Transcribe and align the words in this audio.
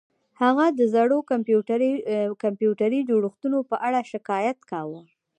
هغه 0.41 0.65
د 0.79 0.79
زړو 0.93 1.17
کمپیوټري 2.43 2.99
جوړښتونو 3.09 3.59
په 3.69 3.75
اړه 3.87 3.99
شکایت 4.11 4.57
کاوه 4.71 5.01